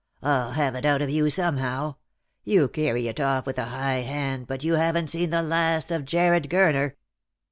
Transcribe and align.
"I'll 0.23 0.53
have 0.53 0.73
it 0.73 0.83
out 0.83 1.03
of 1.03 1.11
you 1.11 1.29
somehow. 1.29 1.93
You 2.43 2.67
carry 2.69 3.07
it 3.07 3.19
off 3.19 3.45
with 3.45 3.59
a 3.59 3.65
high 3.65 3.97
hand, 4.01 4.47
but 4.47 4.63
you 4.63 4.73
haven't 4.73 5.11
seen 5.11 5.29
the 5.29 5.43
last 5.43 5.91
of 5.91 6.05
Jarred 6.05 6.49
Gurner." 6.49 6.93